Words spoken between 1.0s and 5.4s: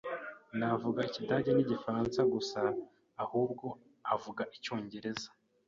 Ikidage n'Igifaransa gusa, ahubwo avuga Icyongereza.